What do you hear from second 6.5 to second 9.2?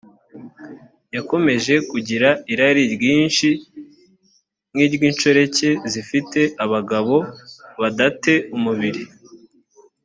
abagabo badate umubiri